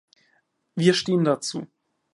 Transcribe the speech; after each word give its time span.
Wir 0.73 0.95
stehen 0.95 1.23
dazu! 1.23 1.67